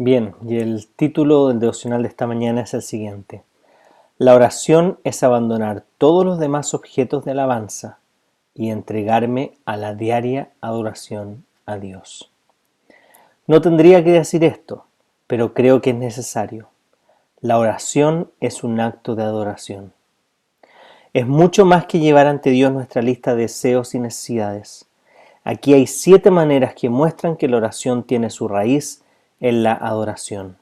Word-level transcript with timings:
Bien, 0.00 0.36
y 0.46 0.58
el 0.58 0.86
título 0.86 1.48
del 1.48 1.58
devocional 1.58 2.02
de 2.02 2.08
esta 2.08 2.28
mañana 2.28 2.60
es 2.60 2.72
el 2.72 2.82
siguiente. 2.82 3.42
La 4.16 4.36
oración 4.36 5.00
es 5.02 5.24
abandonar 5.24 5.82
todos 5.98 6.24
los 6.24 6.38
demás 6.38 6.72
objetos 6.72 7.24
de 7.24 7.32
alabanza 7.32 7.98
y 8.54 8.70
entregarme 8.70 9.54
a 9.64 9.76
la 9.76 9.96
diaria 9.96 10.50
adoración 10.60 11.44
a 11.66 11.78
Dios. 11.78 12.30
No 13.48 13.60
tendría 13.60 14.04
que 14.04 14.12
decir 14.12 14.44
esto, 14.44 14.84
pero 15.26 15.52
creo 15.52 15.80
que 15.80 15.90
es 15.90 15.96
necesario. 15.96 16.68
La 17.40 17.58
oración 17.58 18.30
es 18.38 18.62
un 18.62 18.78
acto 18.78 19.16
de 19.16 19.24
adoración. 19.24 19.92
Es 21.12 21.26
mucho 21.26 21.64
más 21.64 21.86
que 21.86 21.98
llevar 21.98 22.28
ante 22.28 22.50
Dios 22.50 22.72
nuestra 22.72 23.02
lista 23.02 23.34
de 23.34 23.42
deseos 23.42 23.96
y 23.96 23.98
necesidades. 23.98 24.86
Aquí 25.42 25.74
hay 25.74 25.88
siete 25.88 26.30
maneras 26.30 26.76
que 26.76 26.88
muestran 26.88 27.36
que 27.36 27.48
la 27.48 27.56
oración 27.56 28.04
tiene 28.04 28.30
su 28.30 28.46
raíz 28.46 29.02
en 29.40 29.62
la 29.62 29.72
adoración. 29.72 30.56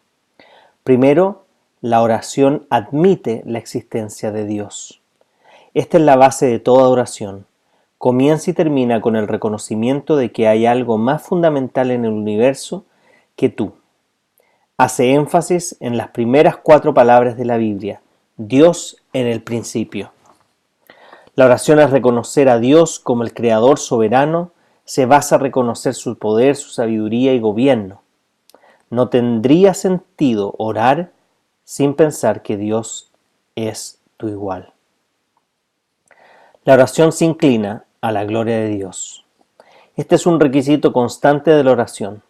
Primero, 0.85 1.45
la 1.81 2.03
oración 2.03 2.67
admite 2.71 3.43
la 3.47 3.59
existencia 3.59 4.33
de 4.33 4.47
Dios. 4.47 5.01
Esta 5.75 5.99
es 5.99 6.05
la 6.05 6.17
base 6.17 6.47
de 6.47 6.59
toda 6.59 6.89
oración. 6.89 7.47
Comienza 7.99 8.51
y 8.51 8.55
termina 8.55 9.01
con 9.01 9.17
el 9.17 9.29
reconocimiento 9.29 10.17
de 10.17 10.33
que 10.33 10.49
hay 10.49 10.67
algo 10.67 10.99
más 10.99 11.23
fundamental 11.23 11.91
en 11.91 12.05
el 12.05 12.13
universo 12.13 12.85
que 13.37 13.49
tú. 13.49 13.75
Hace 14.79 15.13
énfasis 15.13 15.77
en 15.81 15.97
las 15.97 16.09
primeras 16.09 16.57
cuatro 16.57 16.93
palabras 16.95 17.37
de 17.37 17.45
la 17.45 17.57
Biblia, 17.57 18.01
Dios 18.37 19.03
en 19.13 19.27
el 19.27 19.43
principio. 19.43 20.13
La 21.35 21.45
oración 21.45 21.79
es 21.81 21.91
reconocer 21.91 22.49
a 22.49 22.59
Dios 22.59 22.99
como 22.99 23.23
el 23.23 23.35
Creador 23.35 23.79
soberano, 23.79 24.53
se 24.85 25.05
basa 25.05 25.37
en 25.37 25.43
reconocer 25.43 25.95
su 25.95 26.17
poder, 26.17 26.57
su 26.57 26.71
sabiduría 26.71 27.35
y 27.35 27.41
gobierno. 27.41 28.01
No 28.91 29.09
tendría 29.09 29.75
sentido 29.75 30.55
orar 30.59 31.11
sin 31.65 31.95
pensar 31.95 32.43
que 32.43 32.57
Dios 32.57 33.11
es 33.57 34.01
tu 34.17 34.29
igual. 34.29 34.73
La 36.65 36.75
oración 36.75 37.13
se 37.13 37.25
inclina 37.25 37.85
a 38.01 38.13
la 38.13 38.25
gloria 38.25 38.57
de 38.57 38.69
Dios. 38.69 39.25
Este 39.97 40.15
es 40.15 40.27
un 40.27 40.39
requisito 40.39 40.93
constante 40.93 41.51
de 41.51 41.65
la 41.65 41.73
oración. 41.73 42.23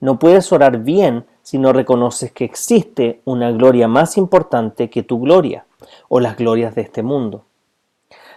No 0.00 0.18
puedes 0.18 0.52
orar 0.52 0.78
bien 0.78 1.26
si 1.42 1.58
no 1.58 1.72
reconoces 1.72 2.30
que 2.30 2.44
existe 2.44 3.20
una 3.24 3.50
gloria 3.50 3.88
más 3.88 4.16
importante 4.16 4.90
que 4.90 5.02
tu 5.02 5.20
gloria 5.20 5.64
o 6.08 6.20
las 6.20 6.36
glorias 6.36 6.74
de 6.74 6.82
este 6.82 7.02
mundo. 7.02 7.44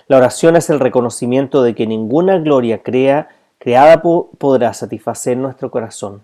La 0.08 0.18
oración 0.18 0.56
es 0.56 0.70
el 0.70 0.80
reconocimiento 0.80 1.62
de 1.62 1.76
que 1.76 1.86
ninguna 1.86 2.38
gloria 2.40 2.82
creada 2.82 4.02
podrá 4.02 4.74
satisfacer 4.74 5.38
nuestro 5.38 5.70
corazón. 5.70 6.24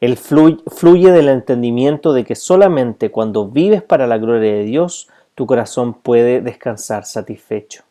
Él 0.00 0.16
fluye 0.16 1.10
del 1.10 1.28
entendimiento 1.28 2.12
de 2.12 2.24
que 2.24 2.34
solamente 2.34 3.10
cuando 3.10 3.48
vives 3.48 3.82
para 3.82 4.06
la 4.06 4.18
gloria 4.18 4.52
de 4.52 4.64
Dios, 4.64 5.08
tu 5.34 5.46
corazón 5.46 5.94
puede 5.94 6.40
descansar 6.40 7.04
satisfecho. 7.04 7.82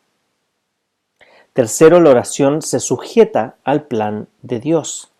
Tercero, 1.52 2.00
la 2.00 2.10
oración 2.10 2.62
se 2.62 2.80
sujeta 2.80 3.56
al 3.64 3.84
plan 3.84 4.28
de 4.42 4.60
Dios. 4.60 5.10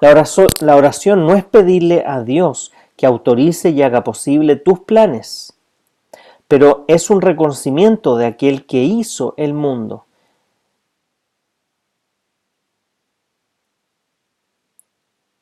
La 0.00 0.24
la 0.60 0.76
oración 0.76 1.26
no 1.26 1.34
es 1.34 1.44
pedirle 1.44 2.02
a 2.06 2.22
Dios 2.22 2.72
que 2.96 3.06
autorice 3.06 3.70
y 3.70 3.82
haga 3.82 4.02
posible 4.02 4.56
tus 4.56 4.80
planes, 4.80 5.54
pero 6.48 6.84
es 6.88 7.10
un 7.10 7.20
reconocimiento 7.20 8.16
de 8.16 8.26
aquel 8.26 8.66
que 8.66 8.82
hizo 8.82 9.34
el 9.36 9.54
mundo 9.54 10.06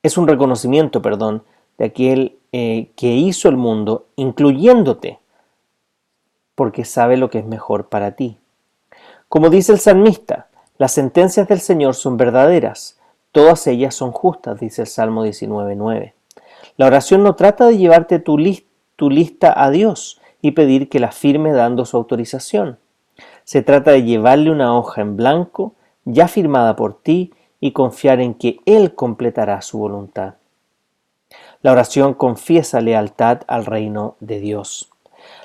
es 0.03 0.19
un 0.19 0.29
reconocimiento, 0.29 1.03
perdón, 1.03 1.43
de 1.77 1.87
aquel 1.87 2.39
eh, 2.53 2.91
que 2.97 3.09
hizo 3.15 3.49
el 3.49 3.57
mundo, 3.57 4.07
incluyéndote, 4.17 5.19
porque 6.55 6.85
sabe 6.85 7.17
lo 7.17 7.31
que 7.31 7.39
es 7.39 7.47
mejor 7.47 7.89
para 7.89 8.13
ti. 8.13 8.39
Como 9.29 9.51
dice 9.51 9.73
el 9.73 9.79
salmista, 9.79 10.49
las 10.79 10.93
sentencias 10.93 11.49
del 11.49 11.61
Señor 11.61 11.95
son 11.95 12.17
verdaderas, 12.17 12.99
todas 13.33 13.67
ellas 13.67 13.95
son 13.95 14.13
justas, 14.13 14.61
dice 14.61 14.83
el 14.83 14.89
Salmo 14.89 15.27
19.9. 15.27 16.15
La 16.77 16.87
oración 16.87 17.23
no 17.23 17.35
trata 17.35 17.67
de 17.67 17.77
llevarte 17.77 18.19
tu, 18.19 18.39
tu 18.97 19.11
lista 19.11 19.53
a 19.57 19.71
Dios 19.71 20.21
y 20.41 20.53
pedir 20.53 20.89
que 20.89 21.01
la 21.01 21.13
firme 21.13 21.53
dando 21.53 21.85
su 21.85 21.97
autorización. 21.97 22.79
Se 23.45 23.63
trata 23.63 23.91
de 23.91 24.05
llevarle 24.05 24.51
una 24.51 24.77
hoja 24.77 25.01
en 25.01 25.17
blanco, 25.17 25.75
ya 26.05 26.29
firmada 26.29 26.77
por 26.77 27.01
ti, 27.03 27.33
y 27.61 27.73
confiar 27.73 28.21
en 28.21 28.35
que 28.35 28.61
Él 28.67 28.95
completará 28.95 29.61
su 29.63 29.79
voluntad. 29.79 30.35
La 31.61 31.73
oración 31.73 32.15
confiesa 32.15 32.81
lealtad 32.81 33.43
al 33.49 33.67
reino 33.67 34.17
de 34.21 34.41
Dios. 34.41 34.91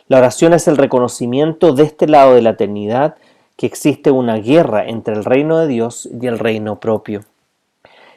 La 0.07 0.19
oración 0.19 0.53
es 0.53 0.67
el 0.67 0.77
reconocimiento 0.77 1.73
de 1.73 1.83
este 1.83 2.07
lado 2.07 2.35
de 2.35 2.41
la 2.41 2.51
eternidad 2.51 3.15
que 3.57 3.65
existe 3.65 4.11
una 4.11 4.37
guerra 4.37 4.85
entre 4.87 5.15
el 5.15 5.25
reino 5.25 5.57
de 5.57 5.67
Dios 5.67 6.09
y 6.21 6.27
el 6.27 6.39
reino 6.39 6.79
propio. 6.79 7.23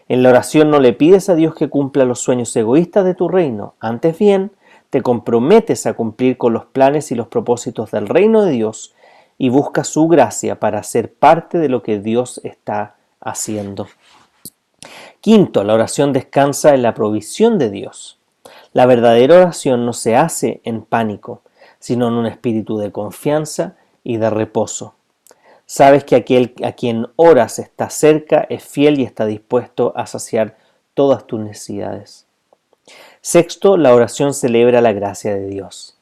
En 0.09 0.23
la 0.23 0.29
oración 0.29 0.71
no 0.71 0.79
le 0.79 0.93
pides 0.93 1.29
a 1.29 1.35
Dios 1.35 1.55
que 1.55 1.69
cumpla 1.69 2.05
los 2.05 2.21
sueños 2.21 2.55
egoístas 2.55 3.05
de 3.05 3.15
tu 3.15 3.29
reino, 3.29 3.75
antes 3.81 4.19
bien, 4.19 4.53
te 4.91 5.03
comprometes 5.03 5.87
a 5.87 5.95
cumplir 5.95 6.39
con 6.39 6.53
los 6.53 6.67
planes 6.67 7.11
y 7.11 7.17
los 7.17 7.27
propósitos 7.27 7.91
del 7.91 8.09
reino 8.09 8.43
de 8.43 8.53
Dios 8.53 8.95
y 9.37 9.49
buscas 9.49 9.89
su 9.89 10.07
gracia 10.07 10.61
para 10.61 10.83
ser 10.83 11.13
parte 11.13 11.59
de 11.59 11.69
lo 11.69 11.83
que 11.83 11.99
Dios 11.99 12.41
está 12.45 12.95
haciendo. 13.27 13.89
Quinto, 15.21 15.65
la 15.65 15.75
oración 15.75 16.13
descansa 16.13 16.75
en 16.75 16.83
la 16.83 16.95
provisión 16.95 17.59
de 17.59 17.71
Dios. 17.71 18.19
La 18.73 18.87
verdadera 18.87 19.37
oración 19.37 19.85
no 19.85 19.93
se 19.93 20.17
hace 20.17 20.61
en 20.65 20.83
pánico, 20.83 21.43
sino 21.79 22.09
en 22.09 22.15
un 22.15 22.27
espíritu 22.27 22.79
de 22.79 22.93
confianza 22.93 23.77
y 24.05 24.19
de 24.19 24.31
reposo. 24.31 24.95
Sabes 25.67 26.05
que 26.05 26.15
aquel 26.15 26.55
a 26.63 26.73
quien 26.73 27.09
oras 27.17 27.59
está 27.59 27.91
cerca, 27.91 28.47
es 28.49 28.65
fiel 28.65 29.01
y 29.01 29.03
está 29.03 29.27
dispuesto 29.27 29.93
a 29.97 30.07
saciar 30.07 30.57
todas 30.95 31.27
tus 31.27 31.41
necesidades. 31.41 32.27
Sexto, 33.21 33.77
la 33.77 33.93
oración 33.93 34.33
celebra 34.33 34.81
la 34.81 34.93
gracia 34.93 35.35
de 35.35 35.49
Dios. 35.49 35.99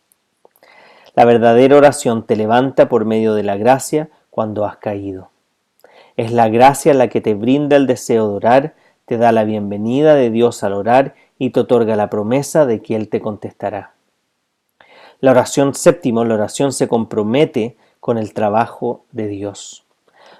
La 1.14 1.24
verdadera 1.24 1.76
oración 1.76 2.26
te 2.26 2.36
levanta 2.36 2.88
por 2.88 3.06
medio 3.06 3.34
de 3.34 3.42
la 3.42 3.56
gracia 3.56 4.10
cuando 4.30 4.66
has 4.66 4.76
caído. 4.76 5.30
Es 6.16 6.32
la 6.32 6.48
gracia 6.48 6.94
la 6.94 7.08
que 7.08 7.20
te 7.20 7.34
brinda 7.34 7.76
el 7.76 7.86
deseo 7.86 8.28
de 8.28 8.34
orar, 8.34 8.74
te 9.04 9.18
da 9.18 9.32
la 9.32 9.44
bienvenida 9.44 10.14
de 10.14 10.30
Dios 10.30 10.62
al 10.62 10.72
orar 10.72 11.14
y 11.38 11.50
te 11.50 11.60
otorga 11.60 11.96
la 11.96 12.08
promesa 12.08 12.66
de 12.66 12.82
que 12.82 12.94
Él 12.94 13.08
te 13.08 13.20
contestará. 13.20 13.94
La 15.20 15.32
oración 15.32 15.74
séptimo, 15.74 16.24
la 16.24 16.34
oración 16.34 16.72
se 16.72 16.86
compromete 16.86 17.76
con 17.98 18.18
el 18.18 18.32
trabajo 18.32 19.04
de 19.10 19.26
Dios. 19.26 19.84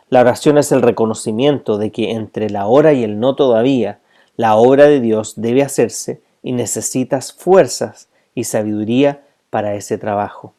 La 0.08 0.20
oración 0.20 0.58
es 0.58 0.70
el 0.70 0.82
reconocimiento 0.82 1.76
de 1.78 1.90
que 1.90 2.12
entre 2.12 2.50
la 2.50 2.66
hora 2.66 2.92
y 2.92 3.02
el 3.02 3.18
no 3.18 3.34
todavía, 3.34 3.98
la 4.36 4.54
obra 4.54 4.84
de 4.84 5.00
Dios 5.00 5.34
debe 5.36 5.62
hacerse 5.62 6.22
y 6.42 6.52
necesitas 6.52 7.32
fuerzas 7.32 8.08
y 8.34 8.44
sabiduría 8.44 9.22
para 9.50 9.74
ese 9.74 9.98
trabajo. 9.98 10.54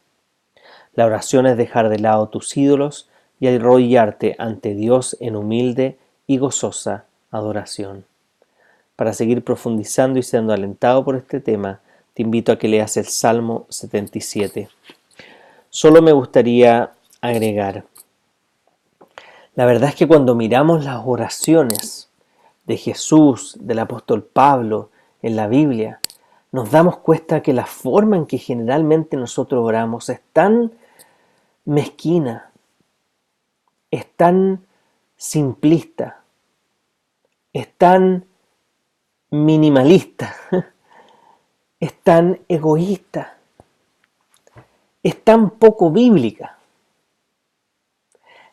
La 0.94 1.06
oración 1.06 1.46
es 1.46 1.58
dejar 1.58 1.90
de 1.90 2.00
lado 2.00 2.28
tus 2.28 2.56
ídolos 2.58 3.10
y 3.40 3.48
arrollarte 3.48 4.36
ante 4.40 4.74
Dios 4.74 5.18
en 5.20 5.36
humilde 5.36 5.98
y 6.28 6.38
gozosa 6.38 7.06
adoración. 7.32 8.06
Para 8.96 9.14
seguir 9.14 9.44
profundizando 9.44 10.20
y 10.20 10.24
siendo 10.24 10.54
alentado 10.54 11.04
por 11.04 11.16
este 11.16 11.40
tema, 11.40 11.82
te 12.14 12.22
invito 12.22 12.52
a 12.52 12.58
que 12.58 12.68
leas 12.68 12.96
el 12.98 13.06
Salmo 13.06 13.66
77. 13.70 14.70
Solo 15.70 16.02
me 16.02 16.14
gustaría 16.14 16.92
agregar, 17.20 17.84
la 19.56 19.66
verdad 19.66 19.90
es 19.90 19.96
que 19.96 20.08
cuando 20.08 20.36
miramos 20.36 20.84
las 20.84 21.02
oraciones 21.06 22.10
de 22.66 22.76
Jesús, 22.76 23.58
del 23.62 23.80
apóstol 23.80 24.22
Pablo 24.22 24.90
en 25.22 25.38
la 25.38 25.48
Biblia, 25.48 26.02
nos 26.52 26.72
damos 26.72 26.98
cuenta 26.98 27.42
que 27.42 27.54
la 27.54 27.66
forma 27.66 28.18
en 28.18 28.26
que 28.26 28.38
generalmente 28.38 29.16
nosotros 29.16 29.64
oramos 29.64 30.10
es 30.10 30.20
tan 30.34 30.74
mezquina, 31.64 32.52
es 33.96 34.06
tan 34.18 34.66
simplista, 35.16 36.22
es 37.54 37.72
tan 37.78 38.26
minimalista, 39.30 40.36
es 41.80 41.94
tan 42.02 42.42
egoísta, 42.50 43.38
es 45.02 45.24
tan 45.24 45.52
poco 45.52 45.92
bíblica, 45.92 46.58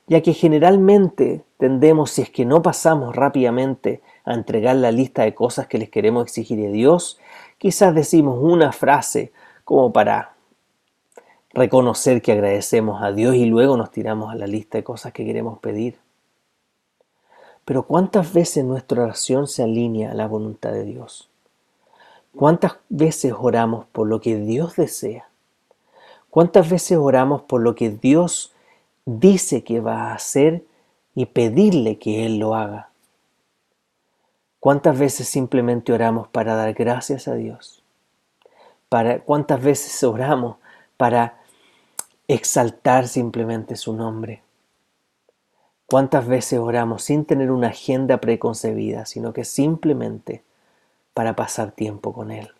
ya 0.07 0.21
que 0.21 0.33
generalmente 0.33 1.45
tendemos, 1.57 2.13
si 2.13 2.23
es 2.23 2.31
que 2.31 2.45
no 2.45 2.63
pasamos 2.63 3.17
rápidamente 3.17 4.01
a 4.25 4.35
entregar 4.35 4.77
la 4.77 4.93
lista 4.93 5.23
de 5.23 5.35
cosas 5.35 5.67
que 5.67 5.79
les 5.79 5.91
queremos 5.91 6.23
exigir 6.23 6.65
a 6.65 6.71
Dios, 6.71 7.19
quizás 7.59 7.95
decimos 7.97 8.39
una 8.41 8.71
frase 8.71 9.33
como 9.65 9.93
para 9.93 10.35
reconocer 11.55 12.23
que 12.23 12.33
agradecemos 12.33 13.03
a 13.03 13.13
Dios 13.13 13.35
y 13.35 13.47
luego 13.47 13.77
nos 13.77 13.91
tiramos 13.91 14.33
a 14.33 14.37
la 14.37 14.47
lista 14.47 14.79
de 14.79 14.85
cosas 14.85 15.13
que 15.13 15.25
queremos 15.25 15.59
pedir. 15.59 15.99
Pero 17.65 17.85
¿cuántas 17.85 18.33
veces 18.33 18.65
nuestra 18.65 19.03
oración 19.03 19.47
se 19.47 19.63
alinea 19.63 20.13
a 20.13 20.15
la 20.15 20.27
voluntad 20.27 20.73
de 20.73 20.85
Dios? 20.85 21.29
¿Cuántas 22.35 22.79
veces 22.89 23.35
oramos 23.39 23.85
por 23.87 24.09
lo 24.09 24.21
que 24.21 24.37
Dios 24.37 24.77
desea? 24.77 25.29
¿Cuántas 26.31 26.71
veces 26.71 26.97
oramos 26.97 27.43
por 27.43 27.61
lo 27.61 27.75
que 27.75 27.91
Dios 27.91 28.53
dice 29.05 29.63
que 29.65 29.81
va 29.81 30.11
a 30.11 30.15
hacer 30.15 30.65
y 31.15 31.27
pedirle 31.27 31.99
que 31.99 32.25
Él 32.25 32.39
lo 32.39 32.55
haga? 32.55 32.89
¿Cuántas 34.59 34.99
veces 34.99 35.29
simplemente 35.29 35.93
oramos 35.93 36.29
para 36.29 36.55
dar 36.55 36.73
gracias 36.73 37.29
a 37.29 37.35
Dios? 37.35 37.83
Para, 38.89 39.21
¿Cuántas 39.21 39.63
veces 39.63 40.03
oramos 40.03 40.57
para 40.97 41.42
exaltar 42.35 43.09
simplemente 43.09 43.77
su 43.77 43.93
nombre? 43.93 44.43
¿Cuántas 45.87 46.27
veces 46.27 46.59
oramos 46.59 47.03
sin 47.03 47.25
tener 47.25 47.51
una 47.51 47.69
agenda 47.69 48.21
preconcebida, 48.21 49.05
sino 49.05 49.33
que 49.33 49.45
simplemente 49.45 50.43
para 51.13 51.37
pasar 51.37 51.73
tiempo 51.73 52.13
con 52.13 52.31
Él? 52.31 52.51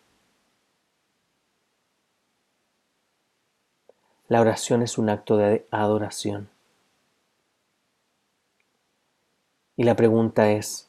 La 4.29 4.41
oración 4.41 4.83
es 4.83 4.99
un 4.99 5.09
acto 5.09 5.37
de 5.37 5.67
adoración. 5.71 6.49
Y 9.77 9.85
la 9.85 9.97
pregunta 9.97 10.51
es, 10.51 10.89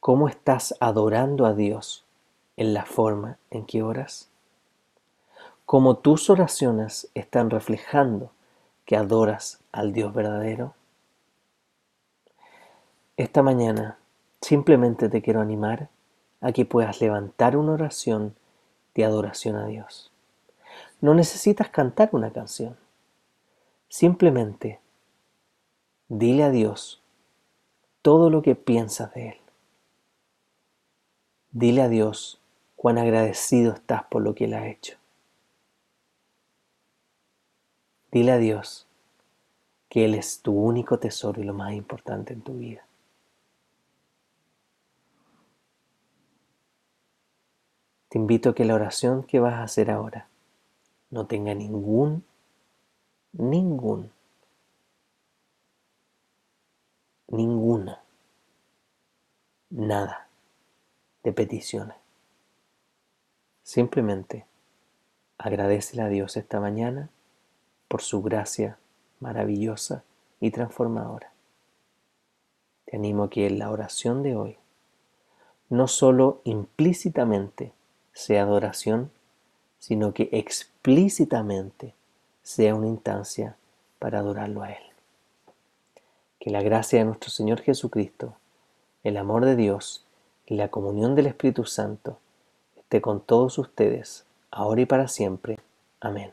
¿cómo 0.00 0.28
estás 0.28 0.74
adorando 0.80 1.46
a 1.46 1.54
Dios 1.54 2.04
en 2.56 2.74
la 2.74 2.84
forma 2.84 3.38
en 3.50 3.64
que 3.64 3.82
oras? 3.82 4.31
¿Cómo 5.64 5.96
tus 5.96 6.28
oraciones 6.28 7.08
están 7.14 7.48
reflejando 7.48 8.30
que 8.84 8.96
adoras 8.96 9.60
al 9.72 9.92
Dios 9.92 10.12
verdadero? 10.12 10.74
Esta 13.16 13.42
mañana 13.42 13.98
simplemente 14.40 15.08
te 15.08 15.22
quiero 15.22 15.40
animar 15.40 15.88
a 16.40 16.52
que 16.52 16.66
puedas 16.66 17.00
levantar 17.00 17.56
una 17.56 17.72
oración 17.72 18.34
de 18.94 19.04
adoración 19.04 19.56
a 19.56 19.66
Dios. 19.66 20.10
No 21.00 21.14
necesitas 21.14 21.70
cantar 21.70 22.10
una 22.12 22.32
canción. 22.32 22.76
Simplemente 23.88 24.80
dile 26.08 26.42
a 26.42 26.50
Dios 26.50 27.00
todo 28.02 28.28
lo 28.28 28.42
que 28.42 28.56
piensas 28.56 29.14
de 29.14 29.28
Él. 29.28 29.38
Dile 31.52 31.82
a 31.82 31.88
Dios 31.88 32.40
cuán 32.76 32.98
agradecido 32.98 33.74
estás 33.74 34.02
por 34.04 34.22
lo 34.22 34.34
que 34.34 34.44
Él 34.46 34.54
ha 34.54 34.66
hecho. 34.66 35.01
Dile 38.12 38.32
a 38.32 38.38
Dios 38.38 38.86
que 39.88 40.04
Él 40.04 40.14
es 40.14 40.42
tu 40.42 40.52
único 40.52 40.98
tesoro 40.98 41.40
y 41.40 41.44
lo 41.44 41.54
más 41.54 41.72
importante 41.72 42.34
en 42.34 42.42
tu 42.42 42.58
vida. 42.58 42.86
Te 48.10 48.18
invito 48.18 48.50
a 48.50 48.54
que 48.54 48.66
la 48.66 48.74
oración 48.74 49.22
que 49.22 49.40
vas 49.40 49.54
a 49.54 49.62
hacer 49.62 49.90
ahora 49.90 50.28
no 51.08 51.26
tenga 51.26 51.54
ningún, 51.54 52.22
ningún, 53.32 54.12
ninguna, 57.28 58.02
nada 59.70 60.28
de 61.22 61.32
peticiones. 61.32 61.96
Simplemente 63.62 64.44
agradecele 65.38 66.02
a 66.02 66.08
Dios 66.08 66.36
esta 66.36 66.60
mañana 66.60 67.08
por 67.92 68.00
su 68.00 68.22
gracia 68.22 68.78
maravillosa 69.20 70.02
y 70.40 70.50
transformadora. 70.50 71.30
Te 72.86 72.96
animo 72.96 73.24
a 73.24 73.28
que 73.28 73.46
en 73.46 73.58
la 73.58 73.70
oración 73.70 74.22
de 74.22 74.34
hoy 74.34 74.56
no 75.68 75.86
solo 75.88 76.40
implícitamente 76.44 77.74
sea 78.14 78.44
adoración, 78.44 79.10
sino 79.78 80.14
que 80.14 80.30
explícitamente 80.32 81.92
sea 82.42 82.74
una 82.74 82.86
instancia 82.86 83.56
para 83.98 84.20
adorarlo 84.20 84.62
a 84.62 84.70
Él. 84.70 84.84
Que 86.40 86.48
la 86.48 86.62
gracia 86.62 86.98
de 86.98 87.04
nuestro 87.04 87.28
Señor 87.28 87.60
Jesucristo, 87.60 88.36
el 89.04 89.18
amor 89.18 89.44
de 89.44 89.54
Dios 89.54 90.06
y 90.46 90.54
la 90.54 90.70
comunión 90.70 91.14
del 91.14 91.26
Espíritu 91.26 91.66
Santo 91.66 92.18
esté 92.74 93.02
con 93.02 93.20
todos 93.20 93.58
ustedes, 93.58 94.24
ahora 94.50 94.80
y 94.80 94.86
para 94.86 95.08
siempre. 95.08 95.58
Amén. 96.00 96.32